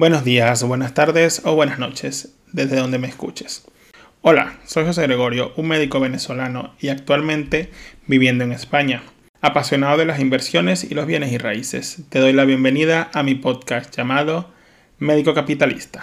[0.00, 3.66] Buenos días, buenas tardes o buenas noches, desde donde me escuches.
[4.22, 7.70] Hola, soy José Gregorio, un médico venezolano y actualmente
[8.06, 9.02] viviendo en España.
[9.42, 13.34] Apasionado de las inversiones y los bienes y raíces, te doy la bienvenida a mi
[13.34, 14.48] podcast llamado
[14.98, 16.02] Médico Capitalista.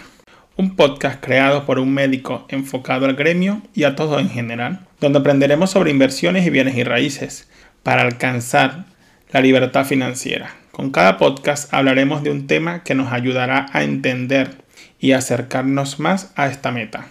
[0.57, 5.17] Un podcast creado por un médico enfocado al gremio y a todo en general, donde
[5.17, 7.49] aprenderemos sobre inversiones y bienes y raíces
[7.81, 8.85] para alcanzar
[9.31, 10.53] la libertad financiera.
[10.77, 14.63] Con cada podcast hablaremos de un tema que nos ayudará a entender
[14.99, 17.07] y acercarnos más a esta meta.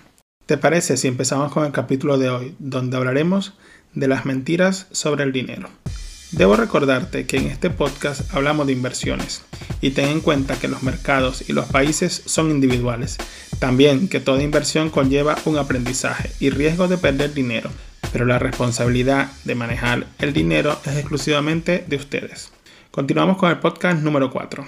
[0.46, 3.54] ¿Te parece si empezamos con el capítulo de hoy, donde hablaremos
[3.92, 5.68] de las mentiras sobre el dinero?
[6.30, 9.42] Debo recordarte que en este podcast hablamos de inversiones
[9.80, 13.16] y ten en cuenta que los mercados y los países son individuales.
[13.58, 17.70] También que toda inversión conlleva un aprendizaje y riesgo de perder dinero,
[18.12, 22.52] pero la responsabilidad de manejar el dinero es exclusivamente de ustedes.
[22.96, 24.66] Continuamos con el podcast número 4.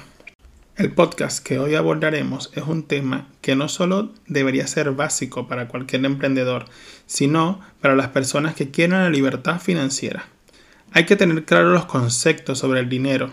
[0.76, 5.66] El podcast que hoy abordaremos es un tema que no solo debería ser básico para
[5.66, 6.66] cualquier emprendedor,
[7.06, 10.26] sino para las personas que quieren la libertad financiera.
[10.92, 13.30] Hay que tener claros los conceptos sobre el dinero,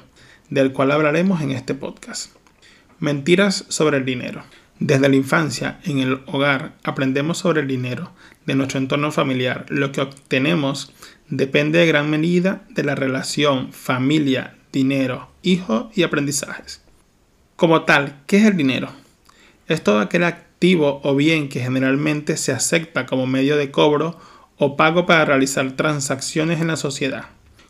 [0.49, 2.31] del cual hablaremos en este podcast.
[2.99, 4.43] Mentiras sobre el dinero.
[4.79, 8.13] Desde la infancia, en el hogar, aprendemos sobre el dinero,
[8.45, 9.65] de nuestro entorno familiar.
[9.67, 10.93] Lo que obtenemos
[11.27, 16.81] depende de gran medida de la relación familia, dinero, hijo y aprendizajes.
[17.55, 18.89] Como tal, ¿qué es el dinero?
[19.67, 24.19] Es todo aquel activo o bien que generalmente se acepta como medio de cobro
[24.57, 27.25] o pago para realizar transacciones en la sociedad.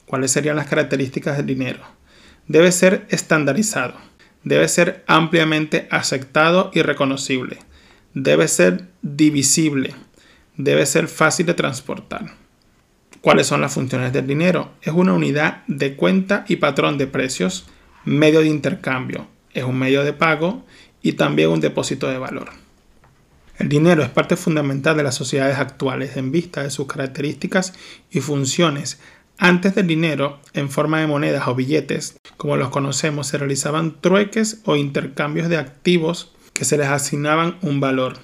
[0.06, 1.80] ¿Cuáles serían las características del dinero?
[2.48, 3.96] Debe ser estandarizado
[4.46, 7.58] debe ser ampliamente aceptado y reconocible.
[8.14, 9.94] Debe ser divisible.
[10.56, 12.45] Debe ser fácil de transportar.
[13.26, 14.70] ¿Cuáles son las funciones del dinero?
[14.84, 17.66] Es una unidad de cuenta y patrón de precios,
[18.04, 20.64] medio de intercambio, es un medio de pago
[21.02, 22.50] y también un depósito de valor.
[23.58, 27.74] El dinero es parte fundamental de las sociedades actuales en vista de sus características
[28.12, 29.00] y funciones
[29.40, 34.62] antes del dinero, en forma de monedas o billetes, como los conocemos, se realizaban trueques
[34.66, 38.20] o intercambios de activos que se les asignaban un valor,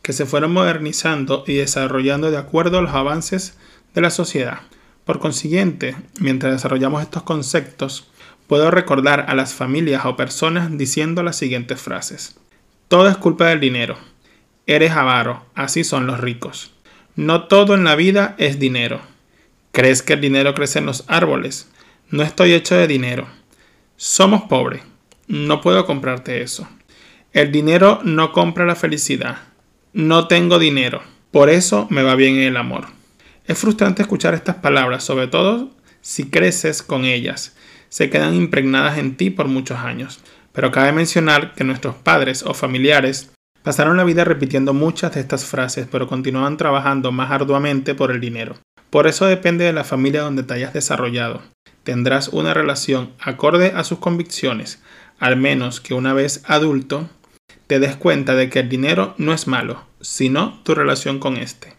[0.00, 3.58] que se fueron modernizando y desarrollando de acuerdo a los avances
[3.96, 4.60] de la sociedad.
[5.06, 8.08] Por consiguiente, mientras desarrollamos estos conceptos,
[8.46, 12.38] puedo recordar a las familias o personas diciendo las siguientes frases.
[12.88, 13.96] Todo es culpa del dinero.
[14.66, 16.72] Eres avaro, así son los ricos.
[17.14, 19.00] No todo en la vida es dinero.
[19.72, 21.70] ¿Crees que el dinero crece en los árboles?
[22.10, 23.26] No estoy hecho de dinero.
[23.96, 24.82] Somos pobres.
[25.26, 26.68] No puedo comprarte eso.
[27.32, 29.38] El dinero no compra la felicidad.
[29.94, 31.00] No tengo dinero.
[31.30, 32.95] Por eso me va bien el amor.
[33.46, 35.70] Es frustrante escuchar estas palabras, sobre todo
[36.00, 37.54] si creces con ellas.
[37.88, 40.20] Se quedan impregnadas en ti por muchos años.
[40.52, 43.30] Pero cabe mencionar que nuestros padres o familiares
[43.62, 48.20] pasaron la vida repitiendo muchas de estas frases, pero continuaban trabajando más arduamente por el
[48.20, 48.56] dinero.
[48.90, 51.42] Por eso depende de la familia donde te hayas desarrollado.
[51.84, 54.82] Tendrás una relación acorde a sus convicciones,
[55.20, 57.08] al menos que una vez adulto
[57.68, 61.75] te des cuenta de que el dinero no es malo, sino tu relación con éste.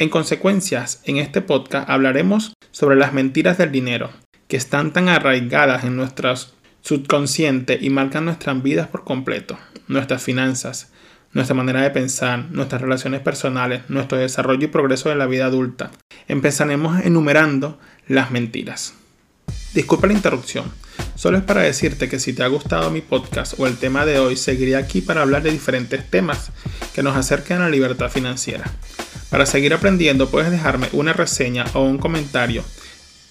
[0.00, 4.10] En consecuencias, en este podcast hablaremos sobre las mentiras del dinero,
[4.46, 6.32] que están tan arraigadas en nuestro
[6.82, 9.58] subconsciente y marcan nuestras vidas por completo,
[9.88, 10.92] nuestras finanzas,
[11.32, 15.90] nuestra manera de pensar, nuestras relaciones personales, nuestro desarrollo y progreso de la vida adulta.
[16.28, 18.94] Empezaremos enumerando las mentiras.
[19.74, 20.66] Disculpa la interrupción,
[21.16, 24.20] solo es para decirte que si te ha gustado mi podcast o el tema de
[24.20, 26.52] hoy, seguiré aquí para hablar de diferentes temas
[26.94, 28.70] que nos acerquen a la libertad financiera.
[29.30, 32.64] Para seguir aprendiendo puedes dejarme una reseña o un comentario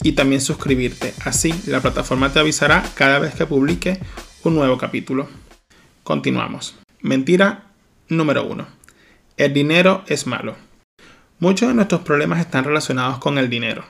[0.03, 3.99] y también suscribirte, así la plataforma te avisará cada vez que publique
[4.43, 5.27] un nuevo capítulo.
[6.03, 6.75] Continuamos.
[7.01, 7.63] Mentira
[8.09, 8.65] Número 1.
[9.37, 10.55] El dinero es malo.
[11.39, 13.83] Muchos de nuestros problemas están relacionados con el dinero,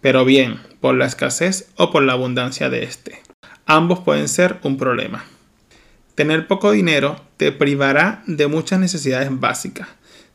[0.00, 3.22] pero bien por la escasez o por la abundancia de este.
[3.66, 5.24] Ambos pueden ser un problema.
[6.14, 9.88] Tener poco dinero te privará de muchas necesidades básicas,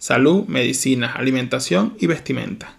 [0.06, 2.76] salud, medicina, alimentación y vestimenta.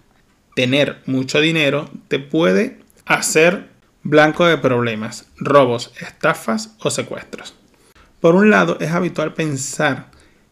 [0.55, 3.67] Tener mucho dinero te puede hacer
[4.01, 7.53] blanco de problemas, robos, estafas o secuestros.
[8.21, 10.09] Por un lado, es habitual pensar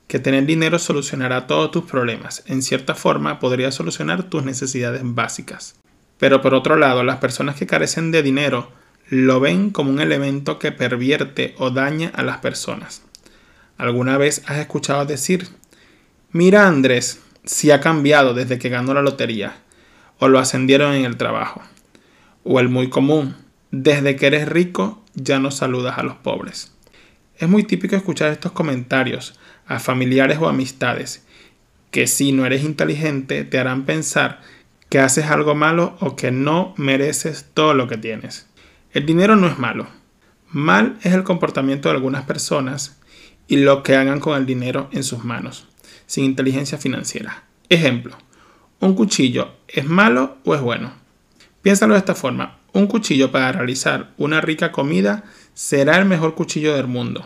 [0.07, 2.43] que tener dinero solucionará todos tus problemas.
[2.45, 5.75] En cierta forma podría solucionar tus necesidades básicas.
[6.17, 8.69] Pero por otro lado, las personas que carecen de dinero
[9.07, 13.01] lo ven como un elemento que pervierte o daña a las personas.
[13.77, 15.47] ¿Alguna vez has escuchado decir,
[16.35, 19.55] mira Andrés, si ha cambiado desde que ganó la lotería,
[20.19, 21.61] o lo ascendieron en el trabajo?
[22.43, 23.37] O el muy común,
[23.71, 26.73] desde que eres rico ya no saludas a los pobres.
[27.37, 31.25] Es muy típico escuchar estos comentarios a familiares o amistades
[31.89, 34.41] que si no eres inteligente te harán pensar
[34.89, 38.45] que haces algo malo o que no mereces todo lo que tienes.
[38.91, 39.87] El dinero no es malo.
[40.49, 42.99] Mal es el comportamiento de algunas personas
[43.47, 45.69] y lo que hagan con el dinero en sus manos,
[46.05, 47.43] sin inteligencia financiera.
[47.69, 48.17] Ejemplo,
[48.79, 50.93] ¿un cuchillo es malo o es bueno?
[51.61, 52.57] Piénsalo de esta forma.
[52.73, 55.23] Un cuchillo para realizar una rica comida
[55.53, 57.25] será el mejor cuchillo del mundo.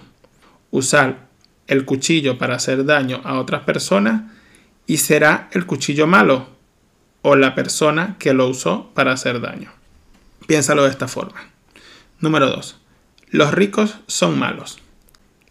[0.71, 1.27] Usar
[1.67, 4.31] el cuchillo para hacer daño a otras personas
[4.87, 6.47] y será el cuchillo malo
[7.21, 9.71] o la persona que lo usó para hacer daño.
[10.47, 11.49] Piénsalo de esta forma.
[12.19, 12.77] Número 2.
[13.29, 14.79] Los ricos son malos.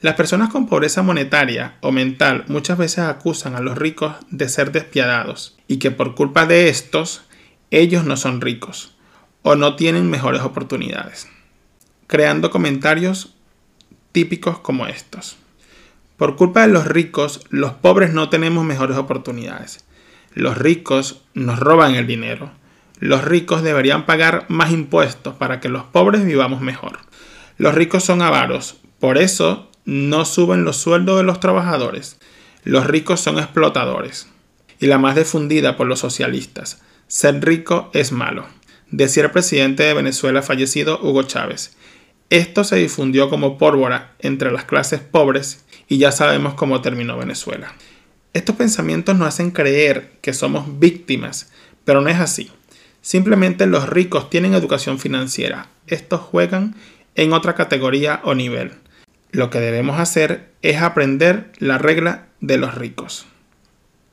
[0.01, 4.71] Las personas con pobreza monetaria o mental muchas veces acusan a los ricos de ser
[4.71, 7.23] despiadados y que por culpa de estos
[7.73, 8.95] ellos no son ricos
[9.43, 11.27] o no tienen mejores oportunidades,
[12.07, 13.35] creando comentarios
[14.13, 15.37] típicos como estos.
[16.17, 19.85] Por culpa de los ricos, los pobres no tenemos mejores oportunidades.
[20.33, 22.53] Los ricos nos roban el dinero.
[23.01, 27.01] Los ricos deberían pagar más impuestos para que los pobres vivamos mejor.
[27.57, 32.19] Los ricos son avaros, por eso no suben los sueldos de los trabajadores.
[32.63, 34.29] Los ricos son explotadores.
[34.79, 36.83] Y la más difundida por los socialistas.
[37.07, 38.45] Ser rico es malo.
[38.91, 41.75] Decía el presidente de Venezuela fallecido Hugo Chávez.
[42.29, 47.73] Esto se difundió como pólvora entre las clases pobres y ya sabemos cómo terminó Venezuela.
[48.35, 51.51] Estos pensamientos nos hacen creer que somos víctimas,
[51.87, 52.51] pero no es así.
[53.01, 55.71] Simplemente los ricos tienen educación financiera.
[55.87, 56.75] Estos juegan
[57.15, 58.73] en otra categoría o nivel
[59.31, 63.27] lo que debemos hacer es aprender la regla de los ricos.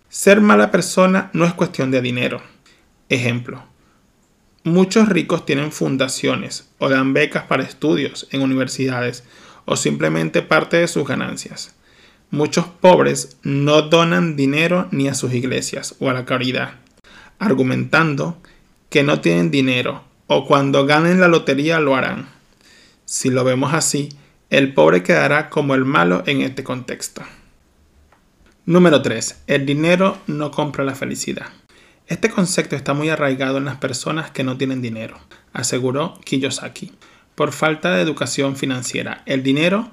[0.09, 2.41] Ser mala persona no es cuestión de dinero.
[3.09, 3.63] Ejemplo.
[4.63, 9.23] Muchos ricos tienen fundaciones o dan becas para estudios en universidades
[9.65, 11.75] o simplemente parte de sus ganancias.
[12.31, 16.75] Muchos pobres no donan dinero ni a sus iglesias o a la caridad,
[17.37, 18.41] argumentando
[18.89, 22.27] que no tienen dinero o cuando ganen la lotería lo harán.
[23.05, 24.09] Si lo vemos así,
[24.49, 27.23] el pobre quedará como el malo en este contexto.
[28.65, 29.43] Número 3.
[29.47, 31.47] El dinero no compra la felicidad.
[32.07, 35.17] Este concepto está muy arraigado en las personas que no tienen dinero,
[35.53, 36.91] aseguró Kiyosaki.
[37.33, 39.89] Por falta de educación financiera, el dinero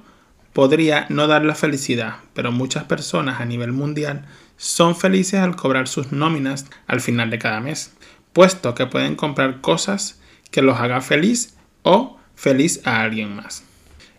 [0.53, 4.27] podría no dar la felicidad, pero muchas personas a nivel mundial
[4.57, 7.93] son felices al cobrar sus nóminas al final de cada mes,
[8.31, 10.21] puesto que pueden comprar cosas
[10.51, 13.63] que los haga feliz o feliz a alguien más.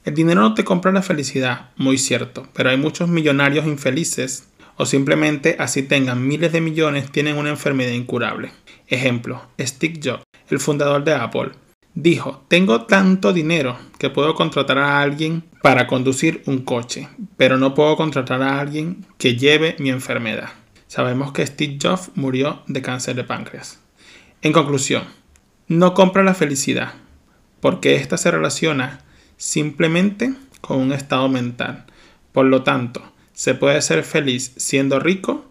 [0.05, 4.85] El dinero no te compra la felicidad, muy cierto, pero hay muchos millonarios infelices o
[4.85, 8.53] simplemente así tengan miles de millones tienen una enfermedad incurable.
[8.87, 11.53] Ejemplo, Steve Jobs, el fundador de Apple,
[11.95, 17.09] dijo, tengo tanto dinero que puedo contratar a alguien para conducir un coche,
[17.39, 20.51] pero no puedo contratar a alguien que lleve mi enfermedad.
[20.87, 23.81] Sabemos que Steve Jobs murió de cáncer de páncreas.
[24.43, 25.05] En conclusión,
[25.67, 26.93] no compra la felicidad,
[27.61, 29.01] porque ésta se relaciona
[29.45, 30.33] simplemente
[30.63, 31.85] con un estado mental.
[32.33, 33.03] Por lo tanto,
[33.35, 35.45] se puede ser feliz siendo rico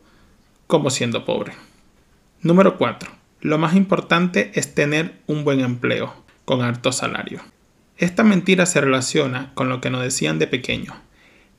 [0.66, 1.54] como siendo pobre.
[2.42, 3.12] Número 4.
[3.42, 6.12] Lo más importante es tener un buen empleo
[6.44, 7.42] con alto salario.
[7.98, 10.96] Esta mentira se relaciona con lo que nos decían de pequeño.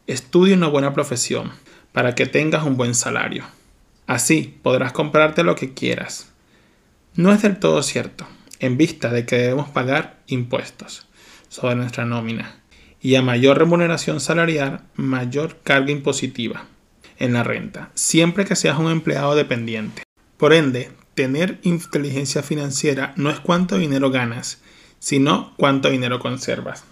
[0.08, 1.52] Estudia una buena profesión
[1.92, 3.44] para que tengas un buen salario.
[4.08, 6.32] Así podrás comprarte lo que quieras.
[7.14, 8.26] No es del todo cierto,
[8.58, 11.03] en vista de que debemos pagar impuestos
[11.54, 12.56] sobre nuestra nómina.
[13.00, 16.64] Y a mayor remuneración salarial, mayor carga impositiva
[17.16, 20.02] en la renta, siempre que seas un empleado dependiente.
[20.36, 24.62] Por ende, tener inteligencia financiera no es cuánto dinero ganas,
[24.98, 26.82] sino cuánto dinero conservas.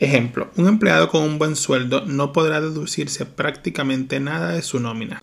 [0.00, 5.22] Ejemplo, un empleado con un buen sueldo no podrá deducirse prácticamente nada de su nómina.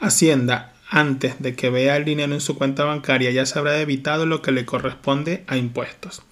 [0.00, 4.26] Hacienda, antes de que vea el dinero en su cuenta bancaria, ya se habrá evitado
[4.26, 6.22] lo que le corresponde a impuestos.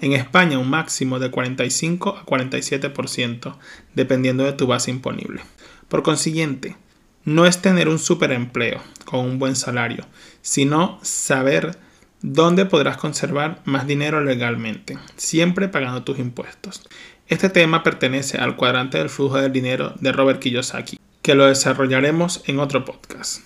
[0.00, 3.56] En España un máximo de 45 a 47%,
[3.94, 5.42] dependiendo de tu base imponible.
[5.88, 6.76] Por consiguiente,
[7.24, 10.06] no es tener un superempleo con un buen salario,
[10.40, 11.78] sino saber
[12.22, 16.82] dónde podrás conservar más dinero legalmente, siempre pagando tus impuestos.
[17.26, 22.42] Este tema pertenece al cuadrante del flujo del dinero de Robert Kiyosaki, que lo desarrollaremos
[22.46, 23.42] en otro podcast.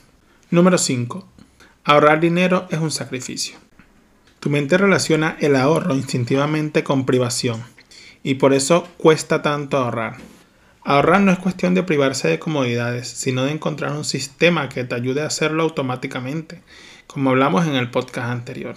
[0.51, 1.27] Número 5.
[1.85, 3.57] Ahorrar dinero es un sacrificio.
[4.43, 7.63] Tu mente relaciona el ahorro instintivamente con privación
[8.25, 10.17] y por eso cuesta tanto ahorrar.
[10.83, 14.97] Ahorrar no es cuestión de privarse de comodidades, sino de encontrar un sistema que te
[14.97, 16.61] ayude a hacerlo automáticamente,
[17.07, 18.75] como hablamos en el podcast anterior.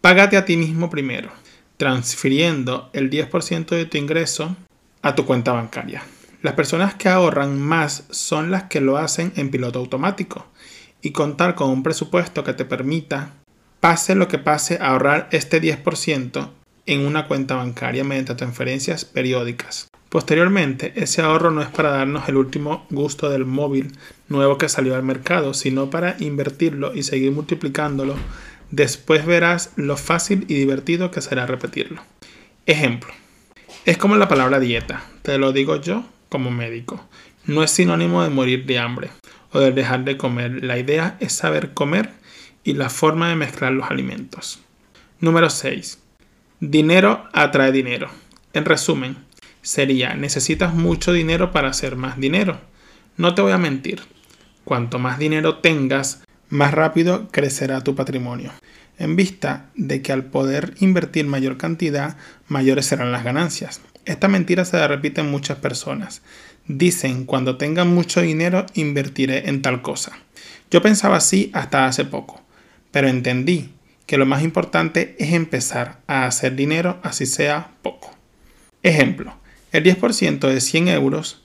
[0.00, 1.32] Págate a ti mismo primero,
[1.78, 4.54] transfiriendo el 10% de tu ingreso
[5.02, 6.04] a tu cuenta bancaria.
[6.42, 10.46] Las personas que ahorran más son las que lo hacen en piloto automático
[11.00, 13.41] y contar con un presupuesto que te permita,
[13.82, 16.50] pase lo que pase, ahorrar este 10%
[16.86, 19.88] en una cuenta bancaria mediante transferencias periódicas.
[20.08, 23.90] Posteriormente, ese ahorro no es para darnos el último gusto del móvil
[24.28, 28.14] nuevo que salió al mercado, sino para invertirlo y seguir multiplicándolo.
[28.70, 32.02] Después verás lo fácil y divertido que será repetirlo.
[32.66, 33.12] Ejemplo.
[33.84, 37.04] Es como la palabra dieta, te lo digo yo como médico.
[37.46, 39.10] No es sinónimo de morir de hambre
[39.50, 40.62] o de dejar de comer.
[40.62, 42.21] La idea es saber comer
[42.64, 44.60] y la forma de mezclar los alimentos.
[45.20, 45.98] Número 6.
[46.60, 48.10] Dinero atrae dinero.
[48.52, 49.16] En resumen,
[49.62, 52.60] sería necesitas mucho dinero para hacer más dinero.
[53.16, 54.02] No te voy a mentir.
[54.64, 58.52] Cuanto más dinero tengas, más rápido crecerá tu patrimonio.
[58.98, 62.16] En vista de que al poder invertir mayor cantidad,
[62.46, 63.80] mayores serán las ganancias.
[64.04, 66.22] Esta mentira se repite en muchas personas.
[66.66, 70.12] Dicen, cuando tenga mucho dinero, invertiré en tal cosa.
[70.70, 72.41] Yo pensaba así hasta hace poco,
[72.92, 73.70] pero entendí
[74.06, 78.14] que lo más importante es empezar a hacer dinero así sea poco.
[78.82, 79.34] Ejemplo,
[79.72, 81.42] el 10% de 100 euros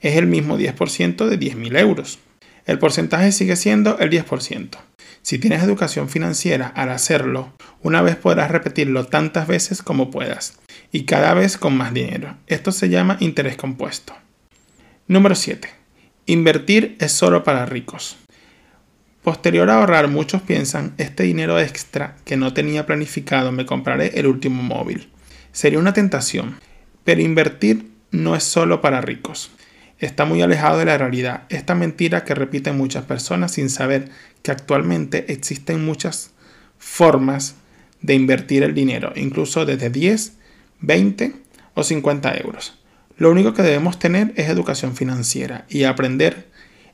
[0.00, 2.18] es el mismo 10% de 10.000 euros.
[2.66, 4.78] El porcentaje sigue siendo el 10%.
[5.22, 7.52] Si tienes educación financiera al hacerlo,
[7.82, 10.58] una vez podrás repetirlo tantas veces como puedas
[10.90, 12.36] y cada vez con más dinero.
[12.46, 14.14] Esto se llama interés compuesto.
[15.06, 15.68] Número 7.
[16.26, 18.16] Invertir es solo para ricos.
[19.22, 24.26] Posterior a ahorrar, muchos piensan, este dinero extra que no tenía planificado me compraré el
[24.26, 25.08] último móvil.
[25.52, 26.60] Sería una tentación,
[27.04, 29.50] pero invertir no es solo para ricos.
[29.98, 31.42] Está muy alejado de la realidad.
[31.48, 34.10] Esta mentira que repiten muchas personas sin saber
[34.42, 36.30] que actualmente existen muchas
[36.78, 37.56] formas
[38.00, 40.34] de invertir el dinero, incluso desde 10,
[40.80, 41.32] 20
[41.74, 42.78] o 50 euros.
[43.16, 46.46] Lo único que debemos tener es educación financiera y aprender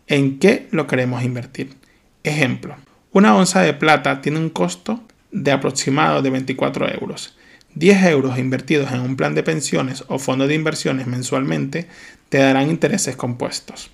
[0.07, 1.75] en qué lo queremos invertir.
[2.25, 2.75] Ejemplo,
[3.13, 7.37] una onza de plata tiene un costo de aproximado de 24 euros.
[7.75, 11.87] 10 euros invertidos en un plan de pensiones o fondo de inversiones mensualmente
[12.31, 13.91] te darán intereses compuestos.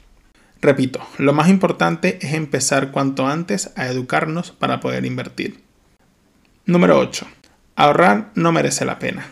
[0.62, 5.60] Repito, lo más importante es empezar cuanto antes a educarnos para poder invertir.
[6.66, 7.26] Número 8.
[7.74, 9.26] Ahorrar no merece la pena.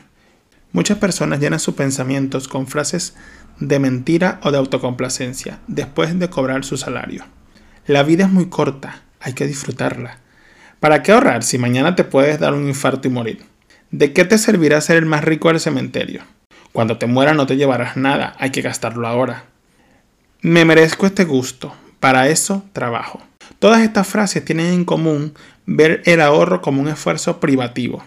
[0.73, 3.15] Muchas personas llenan sus pensamientos con frases
[3.61, 7.38] de mentira o de autocomplacencia después de cobrar su salario.
[7.89, 10.19] La vida es muy corta, hay que disfrutarla.
[10.79, 13.47] ¿Para qué ahorrar si mañana te puedes dar un infarto y morir?
[13.91, 16.21] ¿De qué te servirá ser el más rico del cementerio?
[16.75, 19.47] Cuando te mueras no te llevarás nada, hay que gastarlo ahora.
[20.43, 23.23] Me merezco este gusto, para eso trabajo.
[23.59, 25.33] Todas estas frases tienen en común
[25.65, 28.05] ver el ahorro como un esfuerzo privativo.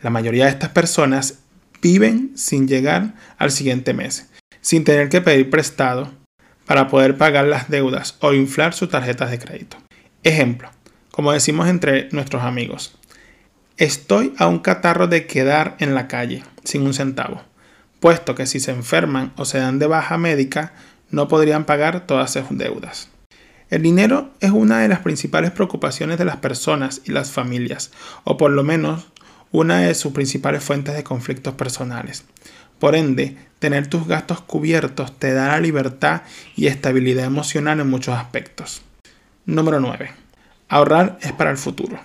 [0.00, 1.40] La mayoría de estas personas
[1.82, 4.28] viven sin llegar al siguiente mes,
[4.60, 6.12] sin tener que pedir prestado
[6.66, 9.76] para poder pagar las deudas o inflar sus tarjetas de crédito.
[10.22, 10.70] Ejemplo,
[11.10, 12.96] como decimos entre nuestros amigos,
[13.76, 17.42] estoy a un catarro de quedar en la calle sin un centavo,
[18.00, 20.72] puesto que si se enferman o se dan de baja médica
[21.10, 23.08] no podrían pagar todas sus deudas.
[23.70, 27.92] El dinero es una de las principales preocupaciones de las personas y las familias,
[28.24, 29.08] o por lo menos
[29.52, 32.24] una de sus principales fuentes de conflictos personales.
[32.84, 36.20] Por ende, tener tus gastos cubiertos te da la libertad
[36.54, 38.82] y estabilidad emocional en muchos aspectos.
[39.46, 40.12] Número 9.
[40.68, 41.98] Ahorrar es para el futuro.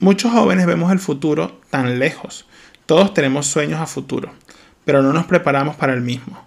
[0.00, 2.44] Muchos jóvenes vemos el futuro tan lejos.
[2.84, 4.34] Todos tenemos sueños a futuro,
[4.84, 6.38] pero no nos preparamos para el mismo.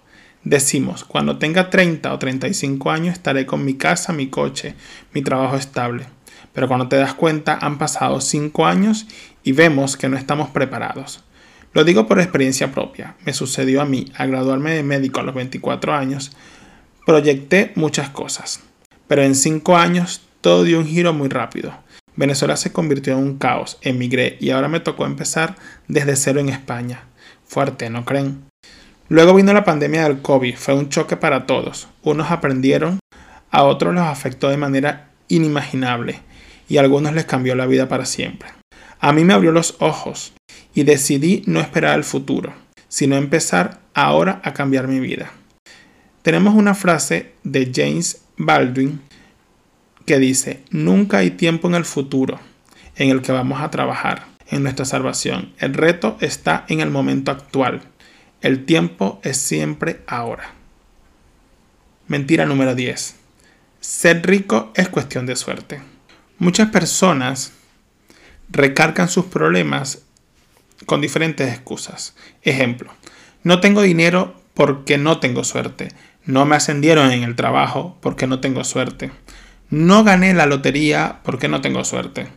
[0.44, 4.76] Decimos, cuando tenga 30 o 35 años estaré con mi casa, mi coche,
[5.12, 6.06] mi trabajo estable.
[6.52, 9.08] Pero cuando te das cuenta han pasado 5 años
[9.42, 11.24] y vemos que no estamos preparados.
[11.72, 13.16] Lo digo por experiencia propia.
[13.24, 16.32] Me sucedió a mí, al graduarme de médico a los 24 años,
[17.06, 18.60] proyecté muchas cosas.
[19.06, 21.72] Pero en 5 años todo dio un giro muy rápido.
[22.16, 25.54] Venezuela se convirtió en un caos, emigré y ahora me tocó empezar
[25.86, 27.04] desde cero en España.
[27.46, 28.44] Fuerte, ¿no creen?
[29.08, 31.88] Luego vino la pandemia del COVID, fue un choque para todos.
[32.02, 32.98] Unos aprendieron,
[33.50, 36.20] a otros los afectó de manera inimaginable
[36.68, 38.48] y a algunos les cambió la vida para siempre.
[39.00, 40.32] A mí me abrió los ojos
[40.74, 42.52] y decidí no esperar al futuro,
[42.88, 45.32] sino empezar ahora a cambiar mi vida.
[46.22, 49.00] Tenemos una frase de James Baldwin
[50.04, 52.40] que dice, nunca hay tiempo en el futuro
[52.96, 55.52] en el que vamos a trabajar en nuestra salvación.
[55.58, 57.82] El reto está en el momento actual.
[58.40, 60.52] El tiempo es siempre ahora.
[62.06, 63.16] Mentira número 10.
[63.80, 65.82] Ser rico es cuestión de suerte.
[66.38, 67.52] Muchas personas
[68.48, 70.02] recargan sus problemas
[70.86, 72.14] con diferentes excusas.
[72.42, 72.92] Ejemplo,
[73.42, 75.88] no tengo dinero porque no tengo suerte.
[76.24, 79.10] No me ascendieron en el trabajo porque no tengo suerte.
[79.70, 82.28] No gané la lotería porque no tengo suerte.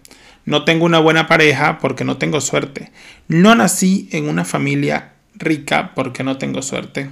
[0.45, 2.91] No tengo una buena pareja porque no tengo suerte.
[3.27, 7.09] No nací en una familia rica porque no tengo suerte.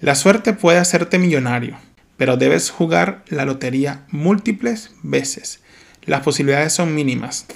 [0.00, 1.76] La suerte puede hacerte millonario,
[2.16, 5.60] pero debes jugar la lotería múltiples veces.
[6.04, 7.46] Las posibilidades son mínimas.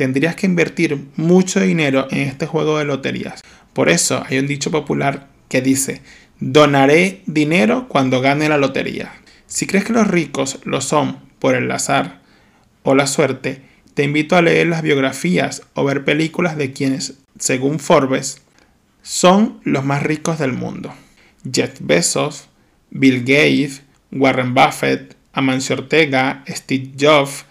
[0.00, 3.42] Tendrías que invertir mucho dinero en este juego de loterías.
[3.74, 6.00] Por eso hay un dicho popular que dice,
[6.38, 9.12] donaré dinero cuando gane la lotería.
[9.46, 12.22] Si crees que los ricos lo son por el azar
[12.82, 13.60] o la suerte,
[13.92, 18.40] te invito a leer las biografías o ver películas de quienes, según Forbes,
[19.02, 20.94] son los más ricos del mundo.
[21.52, 22.48] Jeff Bezos,
[22.88, 27.44] Bill Gates, Warren Buffett, Amancio Ortega, Steve Jobs,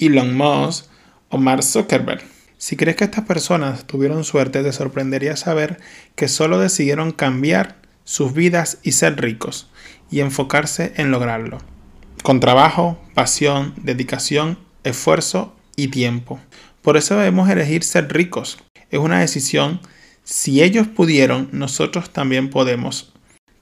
[0.00, 0.90] Elon Musk
[1.32, 2.22] o Mark Zuckerberg.
[2.58, 5.80] Si crees que estas personas tuvieron suerte, te sorprendería saber
[6.14, 9.68] que solo decidieron cambiar sus vidas y ser ricos
[10.10, 11.58] y enfocarse en lograrlo.
[12.22, 16.38] Con trabajo, pasión, dedicación, esfuerzo y tiempo.
[16.82, 18.58] Por eso debemos elegir ser ricos.
[18.90, 19.80] Es una decisión.
[20.22, 23.12] Si ellos pudieron, nosotros también podemos.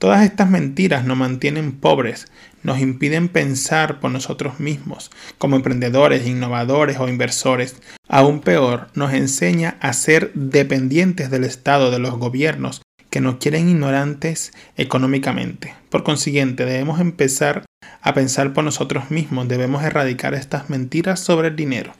[0.01, 2.25] Todas estas mentiras nos mantienen pobres,
[2.63, 7.75] nos impiden pensar por nosotros mismos, como emprendedores, innovadores o inversores.
[8.07, 12.81] Aún peor, nos enseña a ser dependientes del Estado, de los gobiernos,
[13.11, 15.75] que nos quieren ignorantes económicamente.
[15.91, 17.65] Por consiguiente, debemos empezar
[18.01, 21.93] a pensar por nosotros mismos, debemos erradicar estas mentiras sobre el dinero.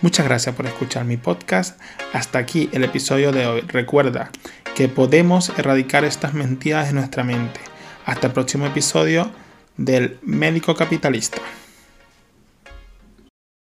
[0.00, 1.78] Muchas gracias por escuchar mi podcast.
[2.14, 3.60] Hasta aquí el episodio de hoy.
[3.62, 4.30] Recuerda
[4.74, 7.60] que podemos erradicar estas mentiras de nuestra mente.
[8.04, 9.30] Hasta el próximo episodio
[9.76, 11.38] del Médico Capitalista.